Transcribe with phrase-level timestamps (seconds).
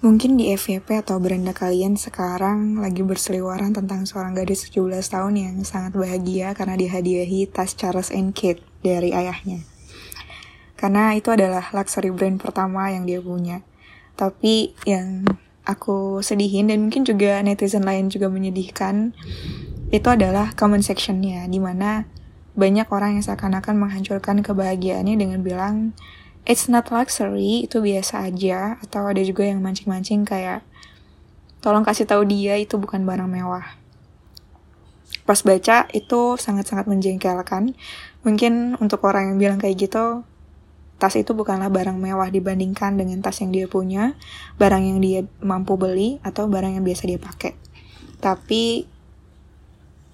[0.00, 5.56] Mungkin di FYP atau beranda kalian sekarang lagi berseliweran tentang seorang gadis 17 tahun yang
[5.60, 9.60] sangat bahagia karena dihadiahi tas Charles and Kate dari ayahnya.
[10.80, 13.60] Karena itu adalah luxury brand pertama yang dia punya.
[14.16, 15.28] Tapi yang
[15.68, 19.12] aku sedihin dan mungkin juga netizen lain juga menyedihkan
[19.92, 22.08] itu adalah comment sectionnya di mana
[22.56, 25.92] banyak orang yang seakan-akan menghancurkan kebahagiaannya dengan bilang
[26.44, 28.76] it's not luxury, itu biasa aja.
[28.80, 30.64] Atau ada juga yang mancing-mancing kayak,
[31.60, 33.76] tolong kasih tahu dia itu bukan barang mewah.
[35.24, 37.76] Pas baca itu sangat-sangat menjengkelkan.
[38.26, 40.26] Mungkin untuk orang yang bilang kayak gitu,
[41.00, 44.18] tas itu bukanlah barang mewah dibandingkan dengan tas yang dia punya,
[44.60, 47.56] barang yang dia mampu beli, atau barang yang biasa dia pakai.
[48.20, 48.84] Tapi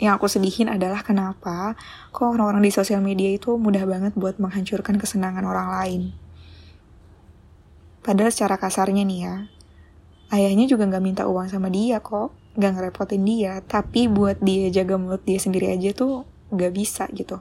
[0.00, 1.76] yang aku sedihin adalah kenapa
[2.08, 6.02] kok orang-orang di sosial media itu mudah banget buat menghancurkan kesenangan orang lain.
[8.00, 9.36] Padahal secara kasarnya nih ya,
[10.32, 14.96] ayahnya juga nggak minta uang sama dia kok, nggak ngerepotin dia, tapi buat dia jaga
[14.96, 17.36] mulut dia sendiri aja tuh nggak bisa gitu.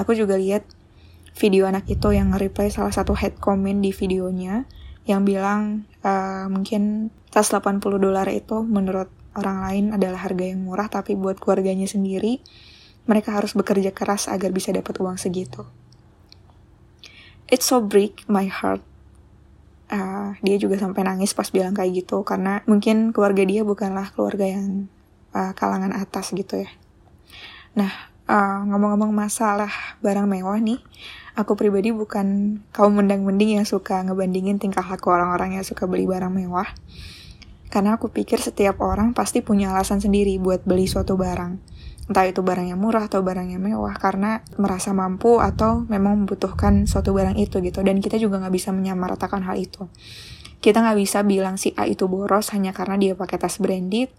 [0.00, 0.64] Aku juga lihat
[1.36, 4.64] video anak itu yang nge-reply salah satu head comment di videonya
[5.04, 10.90] yang bilang uh, mungkin tas 80 dolar itu menurut orang lain adalah harga yang murah,
[10.90, 12.42] tapi buat keluarganya sendiri,
[13.06, 15.66] mereka harus bekerja keras agar bisa dapat uang segitu.
[17.50, 18.82] It's so break my heart.
[19.90, 24.46] Uh, dia juga sampai nangis pas bilang kayak gitu, karena mungkin keluarga dia bukanlah keluarga
[24.46, 24.86] yang
[25.34, 26.70] uh, kalangan atas gitu ya.
[27.74, 27.90] Nah,
[28.30, 30.78] uh, ngomong-ngomong masalah barang mewah nih,
[31.34, 36.30] aku pribadi bukan kaum mendang-mending yang suka ngebandingin tingkah laku orang-orang yang suka beli barang
[36.30, 36.70] mewah.
[37.70, 41.62] Karena aku pikir setiap orang pasti punya alasan sendiri buat beli suatu barang.
[42.10, 46.90] Entah itu barang yang murah atau barang yang mewah, karena merasa mampu atau memang membutuhkan
[46.90, 47.86] suatu barang itu gitu.
[47.86, 49.86] Dan kita juga nggak bisa menyamaratakan hal itu.
[50.58, 54.10] Kita nggak bisa bilang si A itu boros hanya karena dia pakai tas branded,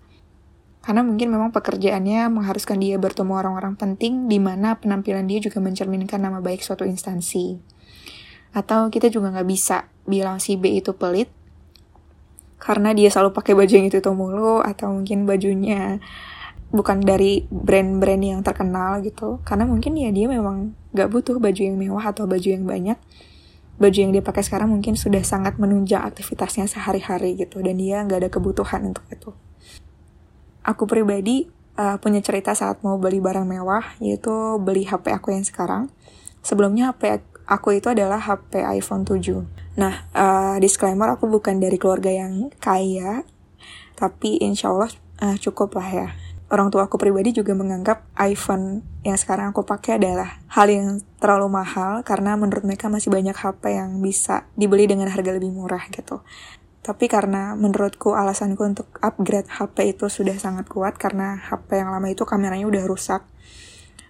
[0.82, 6.24] karena mungkin memang pekerjaannya mengharuskan dia bertemu orang-orang penting di mana penampilan dia juga mencerminkan
[6.24, 7.59] nama baik suatu instansi.
[8.56, 11.28] Atau kita juga nggak bisa bilang si B itu pelit
[12.62, 15.98] karena dia selalu pakai baju yang itu itu mulu atau mungkin bajunya
[16.70, 19.42] bukan dari brand-brand yang terkenal gitu.
[19.42, 23.02] Karena mungkin ya dia memang gak butuh baju yang mewah atau baju yang banyak.
[23.82, 28.22] Baju yang dia pakai sekarang mungkin sudah sangat menunjang aktivitasnya sehari-hari gitu dan dia gak
[28.22, 29.34] ada kebutuhan untuk itu.
[30.62, 31.50] Aku pribadi
[31.82, 35.90] uh, punya cerita saat mau beli barang mewah yaitu beli HP aku yang sekarang.
[36.46, 39.61] Sebelumnya HP aku itu adalah HP iPhone 7.
[39.80, 43.24] Nah, uh, disclaimer aku bukan dari keluarga yang kaya,
[43.96, 44.92] tapi insya Allah
[45.24, 46.08] uh, cukup lah ya.
[46.52, 51.48] Orang tua aku pribadi juga menganggap iPhone yang sekarang aku pakai adalah hal yang terlalu
[51.48, 56.20] mahal karena menurut mereka masih banyak HP yang bisa dibeli dengan harga lebih murah gitu.
[56.84, 62.12] Tapi karena menurutku alasanku untuk upgrade HP itu sudah sangat kuat karena HP yang lama
[62.12, 63.24] itu kameranya udah rusak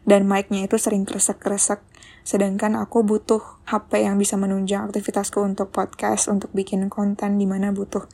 [0.01, 1.90] dan mic-nya itu sering kresek-kresek
[2.21, 7.73] Sedangkan aku butuh HP yang bisa menunjang aktivitasku untuk podcast, untuk bikin konten di mana
[7.73, 8.05] butuh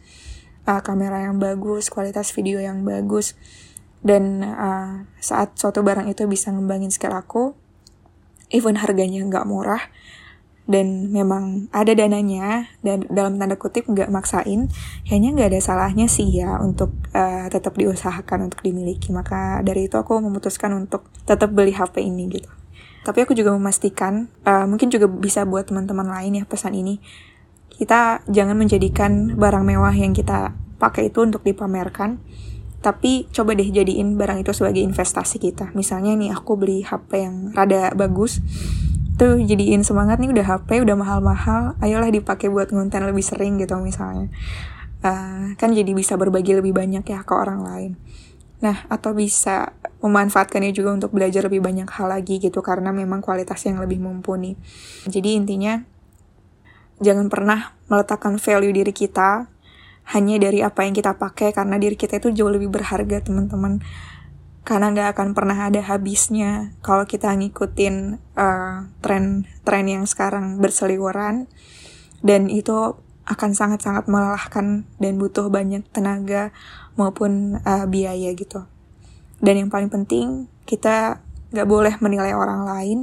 [0.68, 3.36] uh, kamera yang bagus, kualitas video yang bagus.
[4.04, 7.58] Dan uh, saat suatu barang itu bisa ngembangin skill aku,
[8.54, 9.92] even harganya nggak murah,
[10.68, 14.68] dan memang ada dananya dan dalam tanda kutip nggak maksain
[15.08, 19.96] kayaknya nggak ada salahnya sih ya untuk uh, tetap diusahakan untuk dimiliki maka dari itu
[19.96, 22.52] aku memutuskan untuk tetap beli HP ini gitu
[23.08, 27.00] tapi aku juga memastikan, uh, mungkin juga bisa buat teman-teman lain ya pesan ini,
[27.72, 32.20] kita jangan menjadikan barang mewah yang kita pakai itu untuk dipamerkan,
[32.84, 35.72] tapi coba deh jadiin barang itu sebagai investasi kita.
[35.72, 38.44] Misalnya nih aku beli HP yang rada bagus,
[39.16, 43.80] tuh jadiin semangat nih udah HP udah mahal-mahal, ayolah dipakai buat ngonten lebih sering gitu
[43.80, 44.28] misalnya.
[45.00, 47.92] Uh, kan jadi bisa berbagi lebih banyak ya ke orang lain.
[48.60, 53.66] Nah, atau bisa memanfaatkannya juga untuk belajar lebih banyak hal lagi gitu karena memang kualitas
[53.66, 54.54] yang lebih mumpuni.
[55.10, 55.82] Jadi intinya
[57.02, 59.50] jangan pernah meletakkan value diri kita
[60.08, 63.84] hanya dari apa yang kita pakai karena diri kita itu jauh lebih berharga teman-teman
[64.68, 71.48] karena nggak akan pernah ada habisnya kalau kita ngikutin uh, tren tren yang sekarang berseliweran
[72.20, 76.56] dan itu akan sangat-sangat melelahkan dan butuh banyak tenaga
[76.96, 78.64] maupun uh, biaya gitu.
[79.38, 81.22] Dan yang paling penting, kita
[81.54, 83.00] gak boleh menilai orang lain,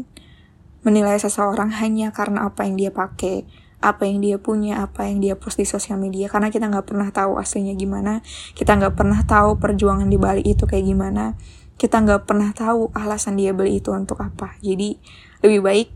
[0.85, 3.49] menilai seseorang hanya karena apa yang dia pakai,
[3.85, 7.09] apa yang dia punya, apa yang dia post di sosial media, karena kita nggak pernah
[7.13, 8.25] tahu aslinya gimana,
[8.57, 11.37] kita nggak pernah tahu perjuangan di balik itu kayak gimana,
[11.77, 14.57] kita nggak pernah tahu alasan dia beli itu untuk apa.
[14.65, 14.97] Jadi
[15.45, 15.89] lebih baik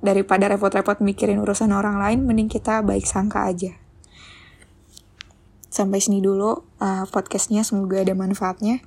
[0.00, 3.76] daripada repot-repot mikirin urusan orang lain, mending kita baik sangka aja.
[5.68, 8.80] Sampai sini dulu uh, podcastnya, semoga ada manfaatnya.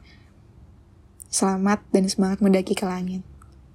[1.27, 3.19] Selamat dan semangat mendaki ke langit.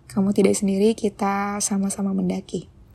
[0.09, 2.72] Kamu tidak sendiri, kita sama-sama mendaki.